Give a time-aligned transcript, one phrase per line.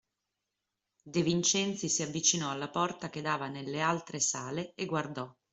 [1.03, 5.31] De Vincenzi si avvicinò alla porta che dava nelle altre sale e guardò.